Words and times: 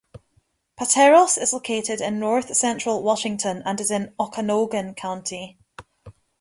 Pateros 0.79 1.37
is 1.37 1.53
located 1.53 2.01
in 2.01 2.19
north 2.19 2.55
central 2.57 3.03
Washington 3.03 3.61
and 3.67 3.79
is 3.79 3.91
in 3.91 4.15
Okanogan 4.19 4.97
County. 4.97 5.59